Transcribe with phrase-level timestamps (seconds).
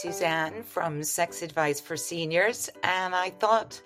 [0.00, 3.82] Suzanne from Sex Advice for Seniors, and I thought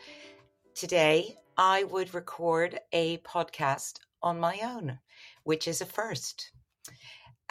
[0.76, 5.00] today I would record a podcast on my own,
[5.42, 6.52] which is a first.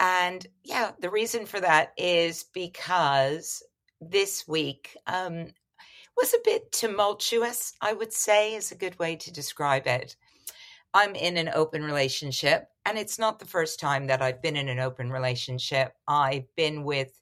[0.00, 3.62] And yeah, the reason for that is because
[4.00, 5.48] this week um,
[6.16, 10.16] was a bit tumultuous, I would say, is a good way to describe it.
[10.94, 14.70] I'm in an open relationship, and it's not the first time that I've been in
[14.70, 15.92] an open relationship.
[16.08, 17.20] I've been with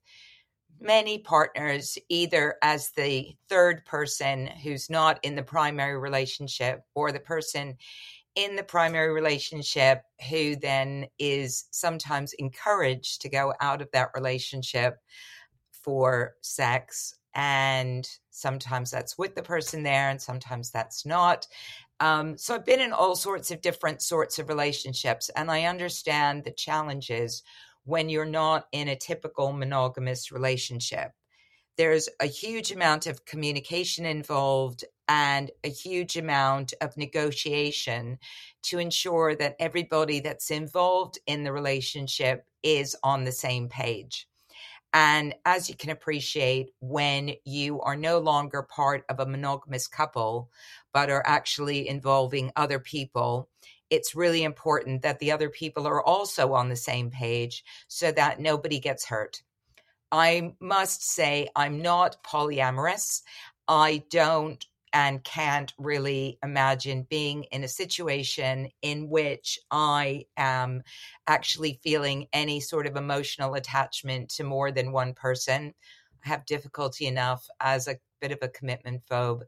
[0.83, 7.21] many partners either as the third person who's not in the primary relationship or the
[7.21, 7.77] person
[8.35, 14.99] in the primary relationship who then is sometimes encouraged to go out of that relationship
[15.71, 17.15] for sex.
[17.35, 21.47] And sometimes that's with the person there and sometimes that's not.
[22.01, 26.43] Um, so i've been in all sorts of different sorts of relationships and i understand
[26.43, 27.45] the challenges
[27.85, 31.13] when you're not in a typical monogamous relationship.
[31.79, 38.19] There's a huge amount of communication involved and a huge amount of negotiation
[38.65, 44.29] to ensure that everybody that's involved in the relationship is on the same page.
[44.95, 50.51] And as you can appreciate, when you are no longer part of a monogamous couple,
[50.93, 53.49] but are actually involving other people,
[53.93, 58.41] it's really important that the other people are also on the same page so that
[58.41, 59.43] nobody gets hurt.
[60.11, 63.21] I must say, I'm not polyamorous.
[63.69, 64.65] I don't
[64.95, 70.83] and can't really imagine being in a situation in which I am
[71.27, 75.75] actually feeling any sort of emotional attachment to more than one person.
[76.25, 79.43] Have difficulty enough as a bit of a commitment phobe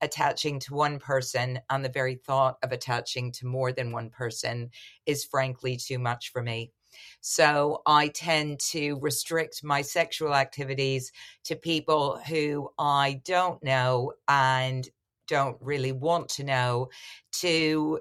[0.00, 4.70] attaching to one person and the very thought of attaching to more than one person
[5.06, 6.72] is frankly too much for me.
[7.20, 11.12] So I tend to restrict my sexual activities
[11.44, 14.88] to people who I don't know and
[15.28, 16.88] don't really want to know
[17.32, 18.00] to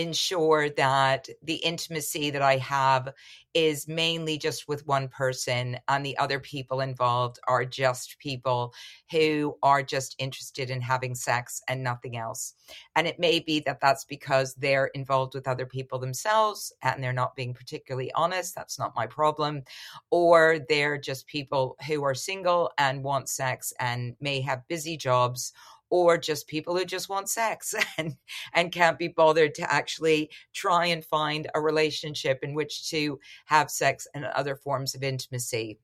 [0.00, 3.12] ensure that the intimacy that I have
[3.52, 8.72] is mainly just with one person and the other people involved are just people
[9.10, 12.54] who are just interested in having sex and nothing else.
[12.94, 17.12] And it may be that that's because they're involved with other people themselves and they're
[17.12, 18.54] not being particularly honest.
[18.54, 19.64] That's not my problem.
[20.10, 25.52] Or they're just people who are single and want sex and may have busy jobs
[25.90, 28.16] or just people who just want sex and
[28.54, 33.70] and can't be bothered to actually try and find a relationship in which to have
[33.70, 35.78] sex and other forms of intimacy.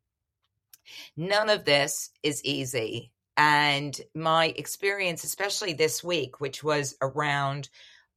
[1.17, 3.11] None of this is easy.
[3.37, 7.69] And my experience, especially this week, which was around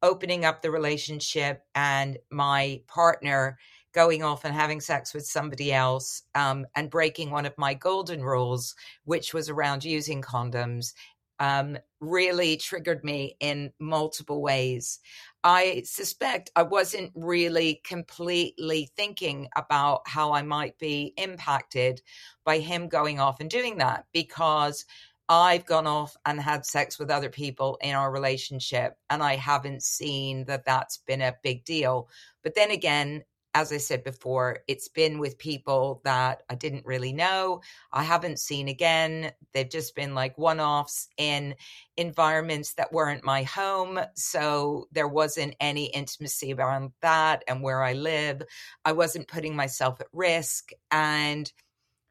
[0.01, 3.57] opening up the relationship and my partner
[3.91, 8.23] going off and having sex with somebody else um, and breaking one of my golden
[8.23, 10.93] rules, which was around using condoms
[11.39, 14.99] um, really triggered me in multiple ways.
[15.43, 22.01] I suspect I wasn't really completely thinking about how I might be impacted
[22.43, 24.85] by him going off and doing that because
[25.29, 29.83] I've gone off and had sex with other people in our relationship, and I haven't
[29.83, 32.09] seen that that's been a big deal.
[32.43, 33.23] But then again,
[33.53, 37.61] as I said before, it's been with people that I didn't really know.
[37.91, 39.31] I haven't seen again.
[39.53, 41.55] They've just been like one offs in
[41.97, 43.99] environments that weren't my home.
[44.15, 48.43] So there wasn't any intimacy around that and where I live.
[48.85, 50.69] I wasn't putting myself at risk.
[50.91, 51.51] And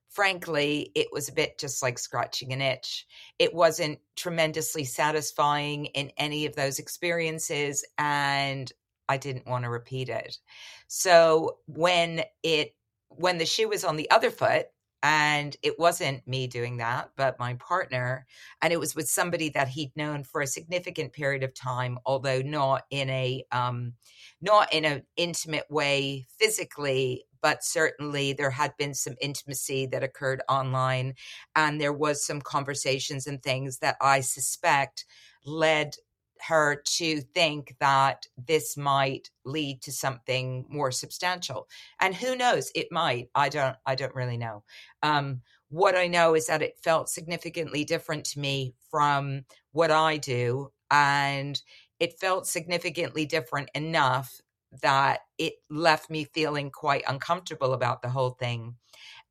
[0.09, 3.06] frankly, it was a bit just like scratching an itch.
[3.38, 7.84] It wasn't tremendously satisfying in any of those experiences.
[7.99, 8.72] And
[9.08, 10.38] I didn't want to repeat it.
[10.86, 12.74] So when it
[13.08, 14.66] when the shoe was on the other foot
[15.02, 18.26] and it wasn't me doing that but my partner
[18.62, 22.43] and it was with somebody that he'd known for a significant period of time although
[22.43, 23.93] not in a um
[24.40, 30.43] not in an intimate way physically but certainly there had been some intimacy that occurred
[30.49, 31.14] online
[31.54, 35.04] and there was some conversations and things that i suspect
[35.44, 35.94] led
[36.43, 41.69] her to think that this might lead to something more substantial.
[42.00, 42.70] And who knows?
[42.75, 43.29] It might.
[43.35, 44.64] I don't i don't really know.
[45.02, 50.17] Um, what i know is that it felt significantly different to me from what i
[50.17, 51.61] do and
[52.00, 54.40] it felt significantly different enough
[54.82, 58.76] that it left me feeling quite uncomfortable about the whole thing.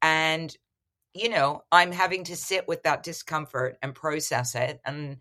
[0.01, 0.55] And
[1.17, 5.17] you know i'm having to sit with that discomfort and process it and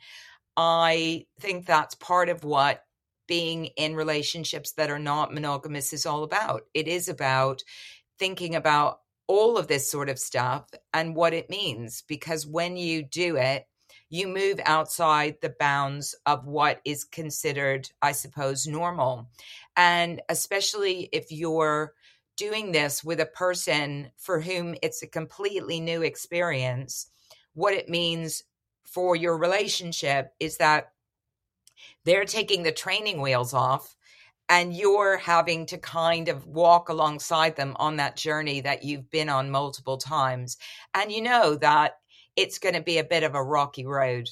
[0.56, 2.82] I think that's part of what
[3.26, 6.62] being in relationships that are not monogamous is all about.
[6.74, 7.62] It is about
[8.18, 12.02] thinking about all of this sort of stuff and what it means.
[12.06, 13.66] Because when you do it,
[14.08, 19.28] you move outside the bounds of what is considered, I suppose, normal.
[19.76, 21.92] And especially if you're
[22.36, 27.08] doing this with a person for whom it's a completely new experience,
[27.54, 28.44] what it means
[28.96, 30.92] for your relationship is that
[32.06, 33.94] they're taking the training wheels off
[34.48, 39.28] and you're having to kind of walk alongside them on that journey that you've been
[39.28, 40.56] on multiple times.
[40.94, 41.98] And you know that
[42.36, 44.30] it's going to be a bit of a rocky road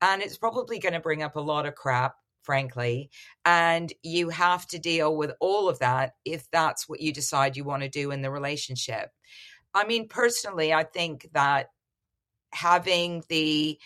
[0.00, 3.10] and it's probably going to bring up a lot of crap frankly
[3.44, 7.62] and you have to deal with all of that if that's what you decide you
[7.62, 9.10] want to do in the relationship
[9.74, 11.68] i mean personally i think that
[12.52, 13.78] having the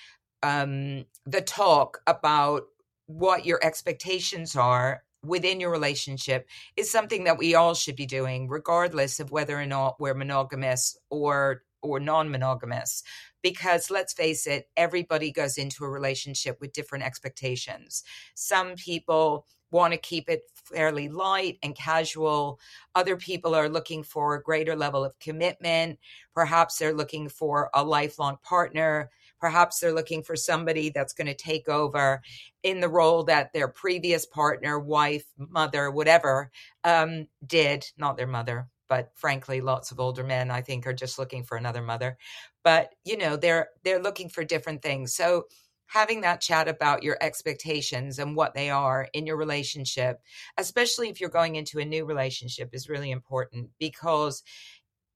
[0.44, 2.64] um the talk about
[3.06, 6.46] what your expectations are within your relationship
[6.76, 10.96] is something that we all should be doing regardless of whether or not we're monogamous
[11.10, 13.02] or or non-monogamous
[13.42, 18.04] because let's face it everybody goes into a relationship with different expectations
[18.34, 22.60] some people want to keep it fairly light and casual.
[22.94, 25.98] Other people are looking for a greater level of commitment.
[26.32, 29.10] Perhaps they're looking for a lifelong partner.
[29.44, 32.22] Perhaps they're looking for somebody that's going to take over
[32.62, 36.50] in the role that their previous partner, wife, mother, whatever,
[36.82, 37.84] um, did.
[37.98, 41.58] Not their mother, but frankly, lots of older men, I think, are just looking for
[41.58, 42.16] another mother.
[42.62, 45.14] But you know, they're they're looking for different things.
[45.14, 45.44] So
[45.88, 50.22] having that chat about your expectations and what they are in your relationship,
[50.56, 54.42] especially if you're going into a new relationship, is really important because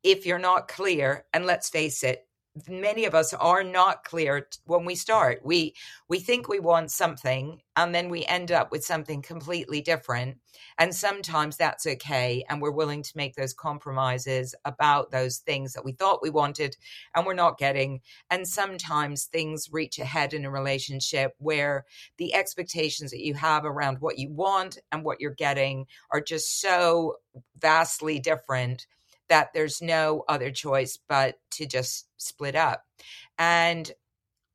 [0.03, 2.28] if you're not clear, and let's face it,
[2.69, 5.41] many of us are not clear when we start.
[5.45, 5.75] We
[6.09, 10.39] we think we want something and then we end up with something completely different
[10.79, 15.85] and sometimes that's okay and we're willing to make those compromises about those things that
[15.85, 16.77] we thought we wanted
[17.15, 18.01] and we're not getting
[18.31, 21.85] and sometimes things reach a head in a relationship where
[22.17, 26.61] the expectations that you have around what you want and what you're getting are just
[26.61, 27.17] so
[27.61, 28.87] vastly different
[29.29, 32.85] that there's no other choice but to just split up.
[33.39, 33.91] And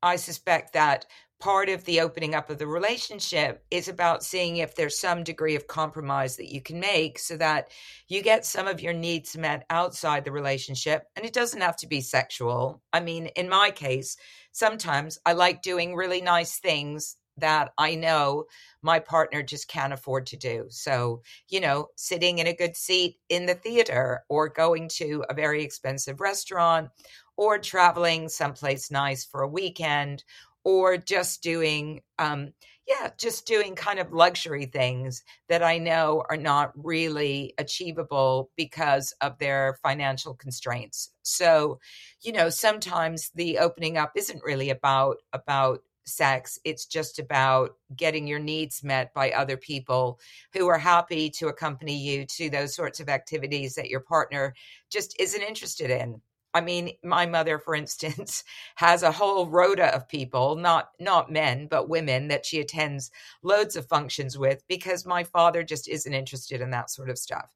[0.02, 1.06] I suspect that
[1.40, 5.56] part of the opening up of the relationship is about seeing if there's some degree
[5.56, 7.68] of compromise that you can make so that
[8.08, 11.04] you get some of your needs met outside the relationship.
[11.16, 12.82] And it doesn't have to be sexual.
[12.92, 14.16] I mean, in my case,
[14.52, 18.44] sometimes I like doing really nice things that I know
[18.82, 20.66] my partner just can't afford to do.
[20.68, 25.34] So, you know, sitting in a good seat in the theater or going to a
[25.34, 26.90] very expensive restaurant
[27.36, 30.24] or traveling someplace nice for a weekend
[30.64, 32.52] or just doing, um,
[32.86, 39.14] yeah, just doing kind of luxury things that I know are not really achievable because
[39.20, 41.10] of their financial constraints.
[41.22, 41.80] So,
[42.20, 46.58] you know, sometimes the opening up isn't really about about sex.
[46.64, 50.20] It's just about getting your needs met by other people
[50.52, 54.54] who are happy to accompany you to those sorts of activities that your partner
[54.90, 56.20] just isn't interested in.
[56.56, 58.44] I mean, my mother, for instance,
[58.76, 63.10] has a whole rota of people, not not men, but women that she attends
[63.42, 67.46] loads of functions with because my father just isn't interested in that sort of stuff.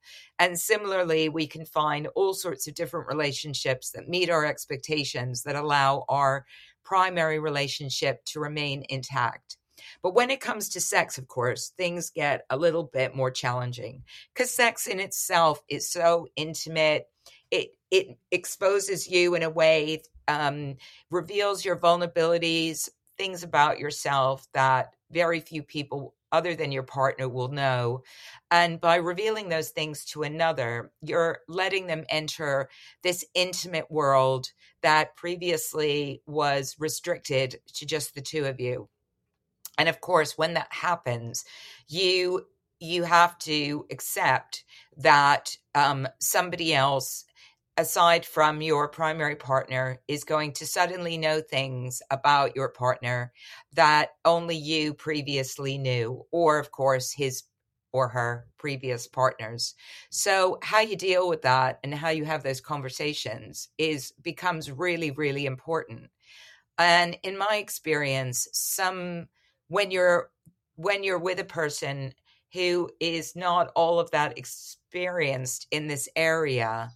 [0.40, 5.54] And similarly, we can find all sorts of different relationships that meet our expectations that
[5.54, 6.44] allow our
[6.84, 9.56] primary relationship to remain intact.
[10.02, 14.02] But when it comes to sex, of course, things get a little bit more challenging
[14.34, 17.06] because sex in itself is so intimate.
[17.50, 20.76] It it exposes you in a way, um,
[21.10, 27.48] reveals your vulnerabilities, things about yourself that very few people other than your partner will
[27.48, 28.02] know.
[28.50, 32.68] And by revealing those things to another, you're letting them enter
[33.02, 34.50] this intimate world
[34.82, 38.88] that previously was restricted to just the two of you.
[39.78, 41.44] And of course, when that happens,
[41.86, 42.46] you
[42.80, 44.64] you have to accept
[44.96, 47.24] that um, somebody else
[47.78, 53.32] aside from your primary partner is going to suddenly know things about your partner
[53.72, 57.44] that only you previously knew or of course his
[57.92, 59.74] or her previous partners.
[60.10, 65.12] So how you deal with that and how you have those conversations is becomes really
[65.12, 66.10] really important.
[66.78, 69.28] And in my experience some
[69.68, 70.30] when you're
[70.74, 72.12] when you're with a person
[72.52, 76.90] who is not all of that experienced in this area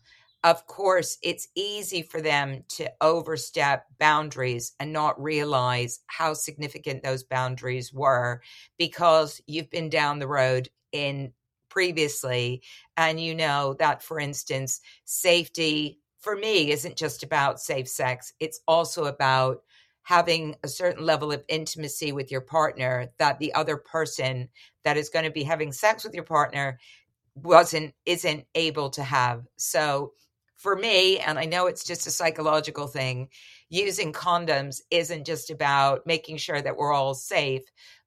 [0.45, 7.23] of course, it's easy for them to overstep boundaries and not realize how significant those
[7.23, 8.43] boundaries were
[8.77, 11.33] because you've been down the road in
[11.69, 12.63] previously
[12.97, 18.33] and you know that for instance safety for me isn't just about safe sex.
[18.41, 19.63] It's also about
[20.03, 24.49] having a certain level of intimacy with your partner that the other person
[24.85, 26.79] that is going to be having sex with your partner
[27.35, 29.45] wasn't isn't able to have.
[29.57, 30.13] So
[30.63, 33.29] for me, and I know it's just a psychological thing,
[33.69, 37.63] using condoms isn't just about making sure that we're all safe,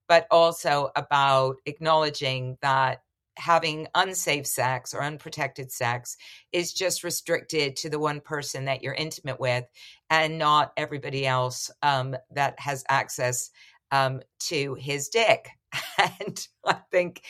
[0.08, 3.02] but also about acknowledging that
[3.38, 6.16] having unsafe sex or unprotected sex
[6.54, 9.66] is just restricted to the one person that you're intimate with
[10.10, 13.50] and not everybody else um, that has access
[13.92, 15.50] um, to his dick.
[16.20, 17.22] And I think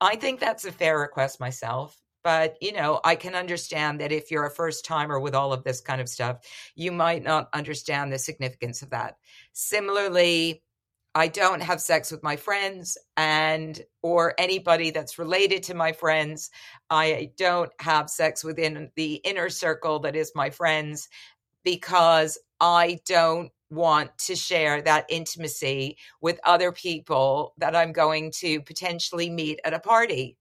[0.00, 1.99] I think that's a fair request myself.
[2.22, 5.64] But, you know, I can understand that if you're a first timer with all of
[5.64, 6.38] this kind of stuff,
[6.74, 9.16] you might not understand the significance of that.
[9.52, 10.62] Similarly,
[11.14, 16.50] I don't have sex with my friends and or anybody that's related to my friends.
[16.88, 21.08] I don't have sex within the inner circle that is my friends
[21.64, 28.60] because I don't want to share that intimacy with other people that I'm going to
[28.62, 30.36] potentially meet at a party.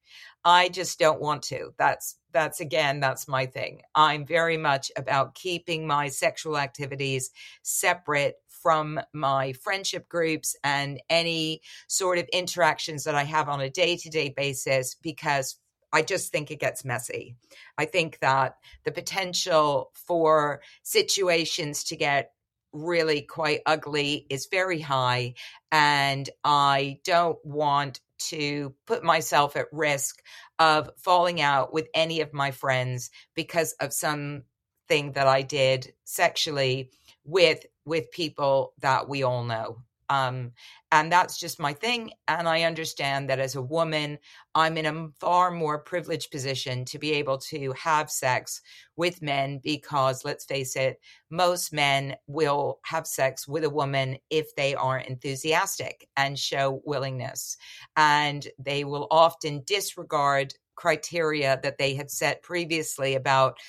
[0.46, 1.74] I just don't want to.
[1.77, 3.81] That's that's again that's my thing.
[3.96, 7.31] I'm very much about keeping my sexual activities
[7.62, 13.69] separate from my friendship groups and any sort of interactions that I have on a
[13.69, 15.58] day to day basis because
[15.91, 17.36] I just think it gets messy.
[17.77, 22.31] I think that the potential for situations to get
[22.73, 25.35] really quite ugly is very high.
[25.71, 30.21] And I don't want to put myself at risk
[30.57, 34.43] of falling out with any of my friends because of something
[34.89, 36.91] that I did sexually
[37.23, 39.83] with with people that we all know.
[40.09, 40.51] Um,
[40.91, 42.11] and that's just my thing.
[42.27, 44.17] And I understand that as a woman,
[44.55, 48.61] I'm in a far more privileged position to be able to have sex
[48.95, 50.99] with men because, let's face it,
[51.29, 57.55] most men will have sex with a woman if they are enthusiastic and show willingness.
[57.95, 63.59] And they will often disregard criteria that they had set previously about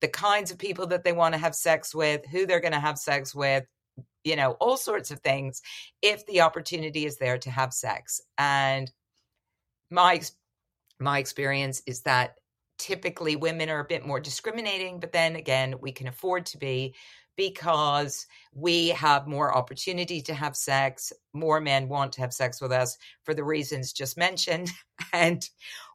[0.00, 2.80] the kinds of people that they want to have sex with, who they're going to
[2.80, 3.64] have sex with,
[4.24, 5.62] you know, all sorts of things
[6.02, 8.20] if the opportunity is there to have sex.
[8.38, 8.90] And
[9.90, 10.22] my
[10.98, 12.36] my experience is that
[12.78, 16.94] typically women are a bit more discriminating, but then again, we can afford to be
[17.36, 21.12] because we have more opportunity to have sex.
[21.32, 24.70] More men want to have sex with us for the reasons just mentioned.
[25.12, 25.48] And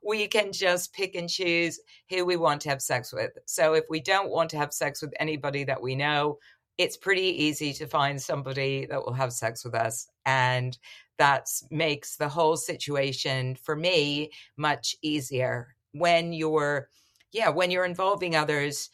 [0.04, 3.32] we can just pick and choose who we want to have sex with.
[3.46, 6.40] So if we don't want to have sex with anybody that we know,
[6.80, 10.08] it's pretty easy to find somebody that will have sex with us.
[10.26, 10.78] And
[11.18, 16.88] that makes the whole situation for me much easier when you're,
[17.34, 18.90] yeah, when you're involving others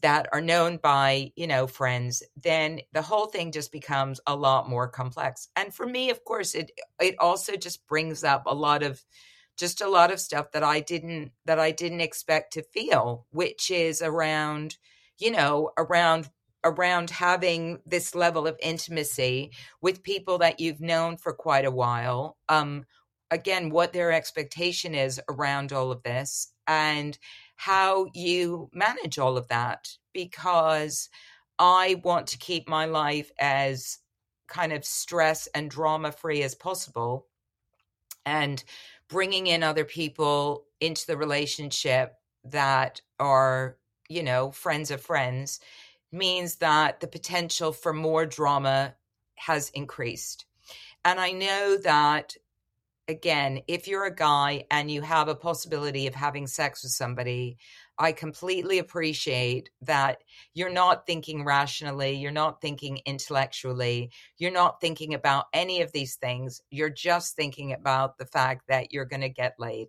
[0.00, 4.66] that are known by, you know, friends, then the whole thing just becomes a lot
[4.66, 5.48] more complex.
[5.56, 9.04] And for me, of course, it it also just brings up a lot of
[9.58, 13.70] just a lot of stuff that I didn't that I didn't expect to feel, which
[13.70, 14.78] is around,
[15.18, 16.30] you know, around
[16.66, 22.36] around having this level of intimacy with people that you've known for quite a while.
[22.48, 22.84] Um,
[23.30, 27.16] again, what their expectation is around all of this and
[27.54, 29.88] how you manage all of that.
[30.12, 31.08] Because
[31.58, 33.98] I want to keep my life as
[34.48, 37.28] kind of stress and drama free as possible.
[38.24, 38.62] And
[39.08, 43.76] bringing in other people into the relationship that are,
[44.08, 45.60] you know, friends of friends
[46.12, 48.94] means that the potential for more drama
[49.36, 50.46] has increased.
[51.04, 52.36] And I know that,
[53.06, 57.58] again, if you're a guy and you have a possibility of having sex with somebody,
[57.98, 60.18] I completely appreciate that
[60.52, 66.16] you're not thinking rationally, you're not thinking intellectually, you're not thinking about any of these
[66.16, 66.60] things.
[66.70, 69.88] You're just thinking about the fact that you're going to get laid.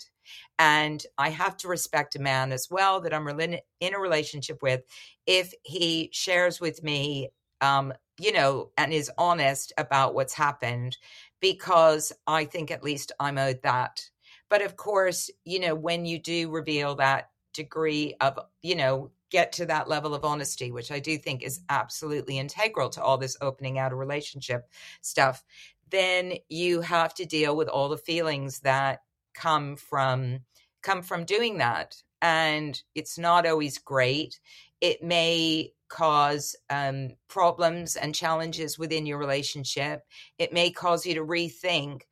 [0.58, 4.84] And I have to respect a man as well that I'm in a relationship with
[5.26, 7.30] if he shares with me,
[7.62, 10.98] um, you know, and is honest about what's happened,
[11.42, 14.02] because I think at least I'm owed that.
[14.50, 19.52] But of course, you know, when you do reveal that degree of, you know, get
[19.52, 23.36] to that level of honesty, which I do think is absolutely integral to all this
[23.42, 24.70] opening out a relationship
[25.02, 25.44] stuff,
[25.90, 29.02] then you have to deal with all the feelings that
[29.34, 30.40] come from
[30.82, 32.02] come from doing that.
[32.22, 34.40] And it's not always great.
[34.80, 40.04] It may cause um, problems and challenges within your relationship.
[40.38, 42.04] It may cause you to rethink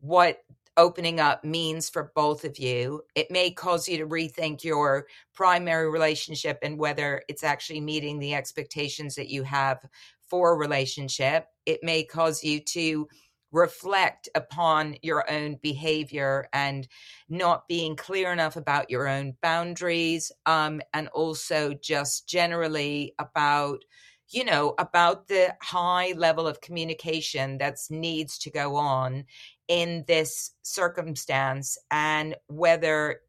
[0.00, 0.38] what
[0.76, 3.02] opening up means for both of you.
[3.14, 8.34] It may cause you to rethink your primary relationship and whether it's actually meeting the
[8.34, 9.84] expectations that you have
[10.28, 11.46] for a relationship.
[11.66, 13.08] It may cause you to
[13.52, 16.88] reflect upon your own behavior and
[17.28, 23.84] not being clear enough about your own boundaries um, and also just generally about
[24.30, 29.24] you know about the high level of communication that needs to go on
[29.68, 33.20] in this circumstance and whether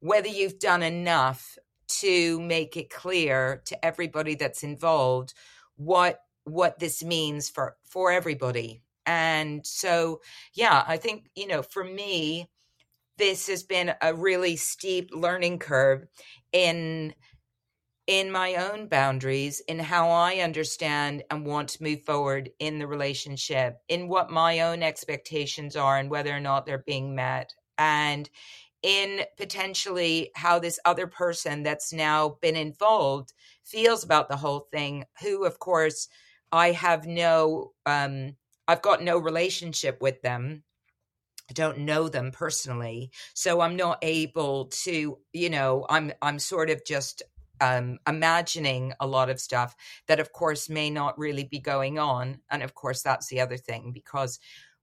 [0.00, 5.34] whether you've done enough to make it clear to everybody that's involved
[5.76, 8.82] what what this means for for everybody.
[9.06, 10.20] And so,
[10.52, 12.50] yeah, I think, you know, for me,
[13.16, 16.06] this has been a really steep learning curve
[16.52, 17.14] in
[18.08, 22.86] in my own boundaries in how i understand and want to move forward in the
[22.86, 28.28] relationship in what my own expectations are and whether or not they're being met and
[28.82, 33.32] in potentially how this other person that's now been involved
[33.64, 36.08] feels about the whole thing who of course
[36.50, 38.34] i have no um
[38.68, 40.62] I've got no relationship with them.
[41.50, 46.68] I don't know them personally, so I'm not able to, you know, I'm I'm sort
[46.68, 47.22] of just
[47.60, 49.74] um, imagining a lot of stuff
[50.06, 52.40] that, of course, may not really be going on.
[52.50, 54.38] And of course, that's the other thing because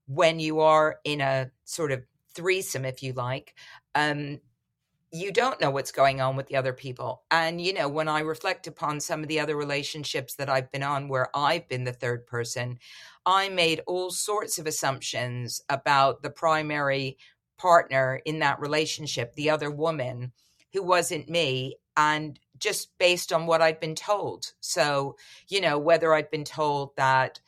[0.06, 2.04] when you are in a sort of
[2.34, 3.54] threesome, if you like,
[3.94, 4.40] um,
[5.12, 7.22] you don't know what's going on with the other people.
[7.30, 10.82] And, you know, when I reflect upon some of the other relationships that I've been
[10.82, 12.78] on where I've been the third person,
[13.24, 17.18] I made all sorts of assumptions about the primary
[17.56, 20.32] partner in that relationship, the other woman
[20.72, 21.76] who wasn't me.
[21.96, 24.52] And just based on what I'd been told.
[24.60, 25.16] So,
[25.48, 27.40] you know, whether I'd been told that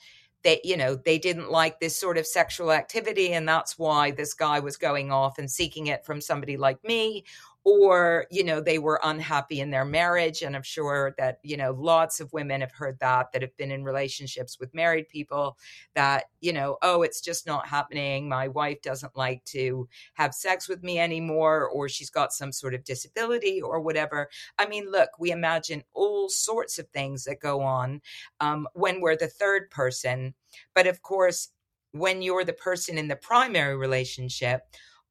[0.45, 4.35] they you know they didn't like this sort of sexual activity and that's why this
[4.35, 7.25] guy was going off and seeking it from somebody like me
[7.69, 11.73] or you know they were unhappy in their marriage and i'm sure that you know
[11.73, 15.57] lots of women have heard that that have been in relationships with married people
[15.95, 18.29] that you know oh it's just not happening.
[18.29, 22.75] My wife doesn't like to have sex with me anymore or she's got some sort
[22.75, 24.29] of disability or whatever.
[24.59, 28.01] I mean look we imagine all sorts of things that go on
[28.41, 30.35] um, when we're the third person.
[30.75, 31.51] But of course
[31.93, 34.63] when you're the person in the primary relationship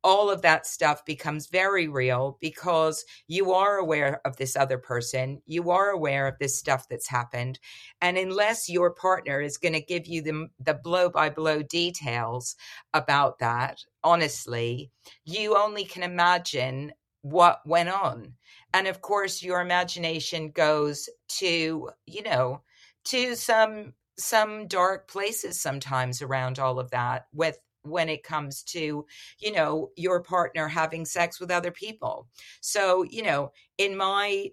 [0.07, 5.41] all of that stuff becomes very real because you are aware of this other person.
[5.45, 7.59] You are aware of this stuff that's happened.
[7.99, 12.55] And unless your partner is going to give you the, the blow by blow details
[12.93, 14.91] about that, honestly,
[15.25, 18.35] you only can imagine what went on.
[18.73, 22.61] And of course, your imagination goes to, you know,
[23.07, 29.05] to some some dark places sometimes around all of that with when it comes to
[29.39, 32.27] you know your partner having sex with other people
[32.61, 34.49] so you know in my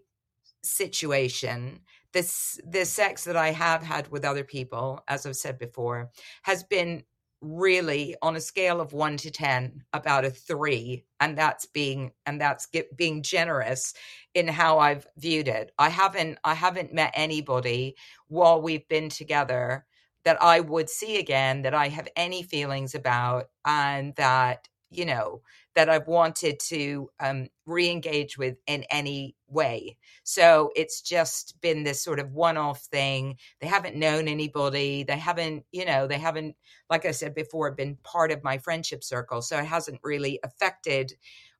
[0.62, 1.80] situation
[2.12, 6.10] this the sex that i have had with other people as i've said before
[6.42, 7.02] has been
[7.44, 12.40] really on a scale of 1 to 10 about a 3 and that's being and
[12.40, 13.94] that's get, being generous
[14.34, 15.72] in how I've viewed it.
[15.78, 17.96] I haven't I haven't met anybody
[18.28, 19.84] while we've been together
[20.24, 25.42] that I would see again, that I have any feelings about, and that, you know,
[25.74, 29.96] that I've wanted to um, re engage with in any way.
[30.22, 33.36] So it's just been this sort of one off thing.
[33.60, 35.02] They haven't known anybody.
[35.02, 36.56] They haven't, you know, they haven't,
[36.88, 39.42] like I said before, been part of my friendship circle.
[39.42, 41.14] So it hasn't really affected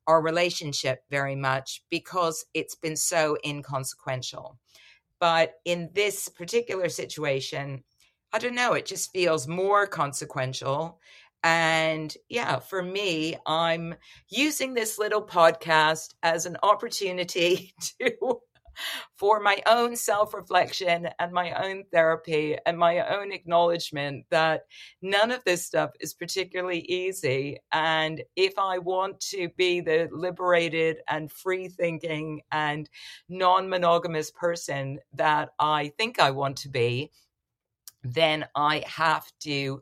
[0.07, 4.57] our relationship very much because it's been so inconsequential.
[5.19, 7.83] But in this particular situation,
[8.35, 10.99] I don't know, it just feels more consequential.
[11.41, 13.95] And yeah, for me, I'm
[14.27, 18.41] using this little podcast as an opportunity to
[19.15, 24.63] for my own self reflection and my own therapy and my own acknowledgement that
[25.01, 27.57] none of this stuff is particularly easy.
[27.71, 32.89] And if I want to be the liberated and free thinking and
[33.29, 37.11] non monogamous person that I think I want to be,
[38.13, 39.81] then I have to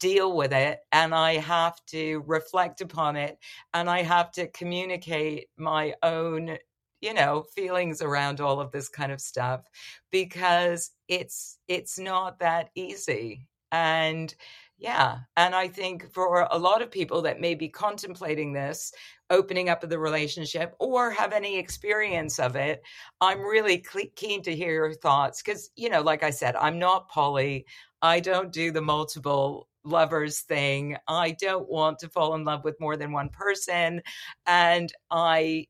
[0.00, 3.38] deal with it and I have to reflect upon it
[3.74, 6.56] and I have to communicate my own
[7.00, 9.62] you know feelings around all of this kind of stuff
[10.10, 13.46] because it's it's not that easy.
[13.72, 14.34] And
[14.80, 15.18] yeah.
[15.36, 18.92] And I think for a lot of people that may be contemplating this,
[19.28, 22.82] opening up of the relationship or have any experience of it,
[23.20, 23.84] I'm really
[24.16, 25.42] keen to hear your thoughts.
[25.42, 27.66] Because, you know, like I said, I'm not poly.
[28.00, 30.96] I don't do the multiple lovers thing.
[31.06, 34.00] I don't want to fall in love with more than one person.
[34.46, 35.66] And I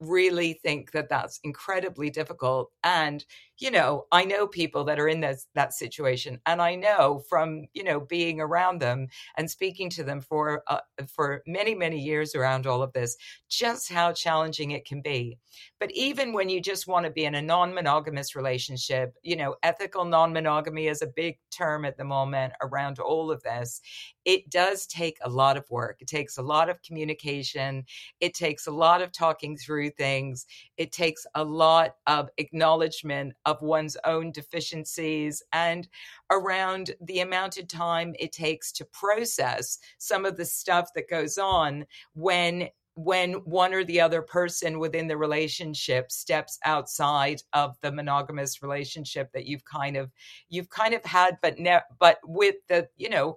[0.00, 3.24] really think that that's incredibly difficult and
[3.58, 7.66] you know i know people that are in this that situation and i know from
[7.72, 12.34] you know being around them and speaking to them for uh, for many many years
[12.34, 13.16] around all of this
[13.48, 15.38] just how challenging it can be.
[15.78, 20.04] But even when you just want to be in a non-monogamous relationship you know ethical
[20.04, 23.80] non-monogamy is a big term at the moment around all of this
[24.26, 25.98] it does take a lot of work.
[26.00, 27.84] It takes a lot of communication.
[28.20, 30.46] It takes a lot of talking through things.
[30.76, 35.88] It takes a lot of acknowledgement of one's own deficiencies and
[36.30, 41.38] around the amount of time it takes to process some of the stuff that goes
[41.38, 47.92] on when when one or the other person within the relationship steps outside of the
[47.92, 50.10] monogamous relationship that you've kind of
[50.48, 53.36] you've kind of had but ne- but with the you know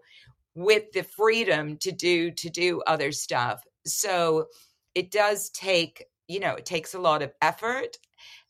[0.55, 3.63] with the freedom to do to do other stuff.
[3.85, 4.47] So
[4.95, 7.97] it does take you know it takes a lot of effort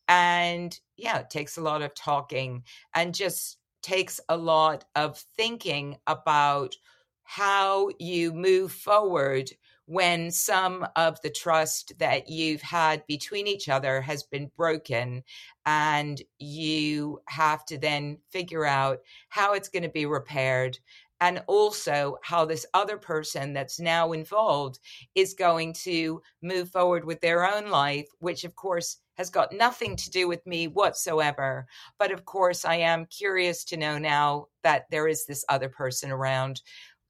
[0.10, 2.64] and yeah, it takes a lot of talking
[2.96, 6.76] and just takes a lot of thinking about
[7.24, 9.52] how you move forward
[9.86, 15.24] when some of the trust that you've had between each other has been broken
[15.66, 20.78] and you have to then figure out how it's going to be repaired
[21.22, 24.80] and also how this other person that's now involved
[25.16, 29.98] is going to move forward with their own life which of course has got nothing
[29.98, 31.68] to do with me whatsoever.
[31.98, 36.10] But of course, I am curious to know now that there is this other person
[36.10, 36.62] around,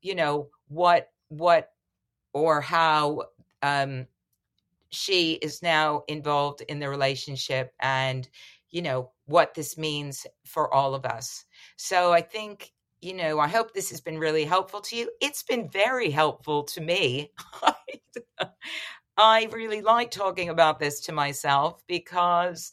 [0.02, 1.70] you know, what, what,
[2.34, 3.26] or how
[3.62, 4.08] um,
[4.90, 8.28] she is now involved in the relationship and,
[8.72, 11.46] you know, what this means for all of us.
[11.78, 15.10] So I think you know, I hope this has been really helpful to you.
[15.22, 17.32] It's been very helpful to me.
[19.18, 22.72] I really like talking about this to myself because,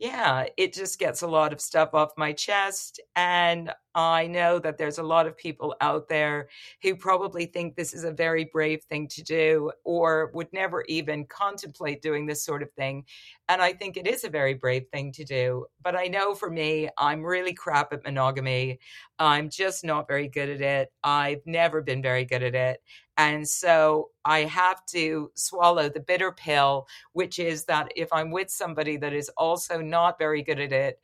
[0.00, 3.00] yeah, it just gets a lot of stuff off my chest.
[3.16, 6.48] And I know that there's a lot of people out there
[6.82, 11.26] who probably think this is a very brave thing to do or would never even
[11.26, 13.04] contemplate doing this sort of thing.
[13.50, 15.66] And I think it is a very brave thing to do.
[15.82, 18.78] But I know for me, I'm really crap at monogamy.
[19.18, 20.92] I'm just not very good at it.
[21.04, 22.80] I've never been very good at it.
[23.20, 28.48] And so I have to swallow the bitter pill, which is that if I'm with
[28.48, 30.98] somebody that is also not very good at it,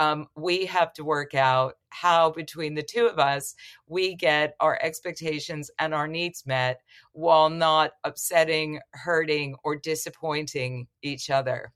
[0.00, 3.54] um, we have to work out how between the two of us
[3.86, 6.80] we get our expectations and our needs met
[7.12, 11.72] while not upsetting, hurting, or disappointing each other.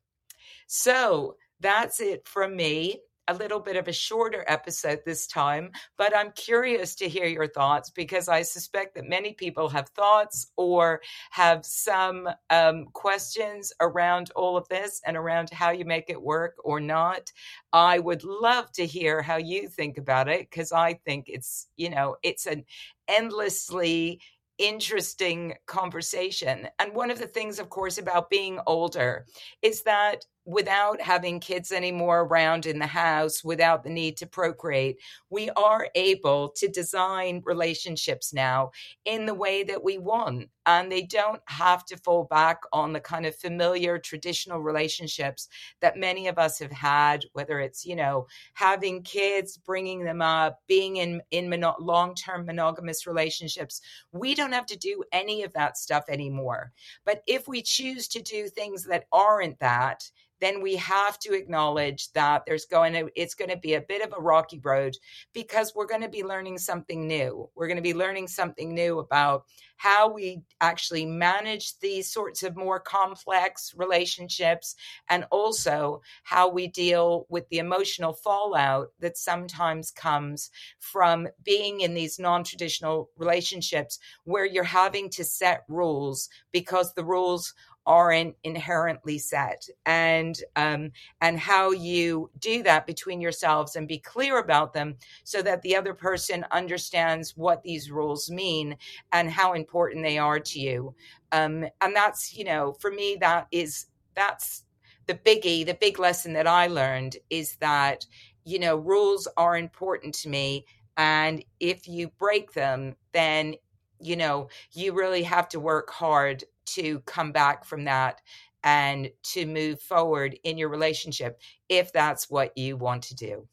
[0.67, 2.99] So that's it from me
[3.29, 7.47] a little bit of a shorter episode this time, but I'm curious to hear your
[7.47, 14.31] thoughts because I suspect that many people have thoughts or have some um, questions around
[14.37, 17.31] all of this and around how you make it work or not.
[17.73, 21.91] I would love to hear how you think about it because I think it's, you
[21.91, 22.65] know, it's an
[23.09, 24.21] endlessly
[24.59, 26.69] interesting conversation.
[26.79, 29.27] And one of the things, of course, about being older
[29.63, 34.99] is that without having kids anymore around in the house, without the need to procreate,
[35.31, 38.71] we are able to design relationships now
[39.07, 40.49] in the way that we want.
[40.67, 45.49] And they don't have to fall back on the kind of familiar traditional relationships
[45.81, 50.61] that many of us have had, whether it's, you know, having kids, bringing them up,
[50.67, 53.81] being in, in mono- long term monogamous relationships.
[54.13, 56.73] We don't have to do any of that stuff anymore.
[57.05, 62.13] But if we choose to do things that aren't that, then we have to acknowledge
[62.13, 64.95] that there's going to it's going to be a bit of a rocky road
[65.33, 67.49] because we're going to be learning something new.
[67.55, 69.45] We're going to be learning something new about
[69.77, 74.77] how we actually manage these sorts of more complex relationships
[75.09, 81.95] and also how we deal with the emotional fallout that sometimes comes from being in
[81.95, 87.53] these non-traditional relationships where you're having to set rules because the rules
[87.87, 89.69] aren't inherently set.
[89.87, 95.43] And um, and how you do that between yourselves and be clear about them so
[95.43, 98.77] that the other person understands what these rules mean
[99.13, 100.95] and how important they are to you.
[101.33, 104.65] Um, and that's you know for me that is that's
[105.07, 108.07] the biggie the big lesson that i learned is that
[108.45, 110.65] you know rules are important to me.
[110.97, 113.57] And if you break them then
[114.01, 118.21] you know you really have to work hard to come back from that
[118.63, 123.47] and to move forward in your relationship if that's what you want to do.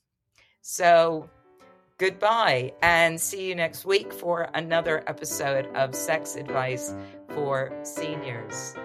[0.62, 1.30] So,
[1.98, 6.96] goodbye and see you next week for another episode of Sex Advice
[7.30, 8.76] for Seniors.